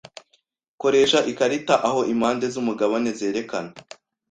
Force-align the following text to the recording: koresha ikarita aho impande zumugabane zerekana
koresha 0.81 1.19
ikarita 1.31 1.75
aho 1.87 1.99
impande 2.13 2.45
zumugabane 2.53 3.09
zerekana 3.19 3.71